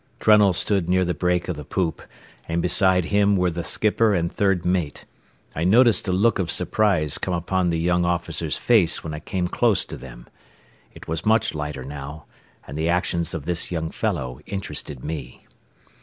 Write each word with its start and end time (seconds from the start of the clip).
Trunnell 0.19 0.53
stood 0.53 0.89
near 0.89 1.05
the 1.05 1.13
break 1.13 1.47
of 1.47 1.55
the 1.57 1.63
poop, 1.63 2.01
and 2.49 2.59
beside 2.59 3.05
him 3.05 3.35
were 3.37 3.51
the 3.51 3.63
skipper 3.63 4.15
and 4.15 4.31
third 4.31 4.65
mate. 4.65 5.05
I 5.55 5.63
noticed 5.63 6.07
a 6.07 6.11
look 6.11 6.39
of 6.39 6.49
surprise 6.49 7.19
come 7.19 7.35
upon 7.35 7.69
the 7.69 7.77
young 7.77 8.03
officer's 8.03 8.57
face 8.57 9.03
when 9.03 9.13
I 9.13 9.19
came 9.19 9.47
close 9.47 9.85
to 9.85 9.97
them. 9.97 10.25
It 10.95 11.07
was 11.07 11.23
much 11.23 11.53
lighter 11.53 11.83
now, 11.83 12.25
and 12.67 12.75
the 12.75 12.89
actions 12.89 13.35
of 13.35 13.45
this 13.45 13.69
young 13.69 13.91
fellow 13.91 14.39
interested 14.47 15.03
me. 15.05 15.39